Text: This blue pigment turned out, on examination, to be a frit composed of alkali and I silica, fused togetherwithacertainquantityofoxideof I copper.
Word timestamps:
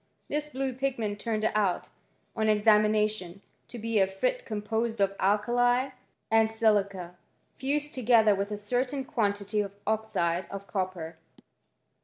This 0.29 0.49
blue 0.49 0.73
pigment 0.73 1.19
turned 1.19 1.45
out, 1.53 1.89
on 2.35 2.49
examination, 2.49 3.43
to 3.67 3.77
be 3.77 3.99
a 3.99 4.07
frit 4.07 4.45
composed 4.45 4.99
of 4.99 5.15
alkali 5.19 5.89
and 6.31 6.49
I 6.49 6.51
silica, 6.51 7.15
fused 7.53 7.93
togetherwithacertainquantityofoxideof 7.93 10.45
I 10.55 10.59
copper. 10.65 11.17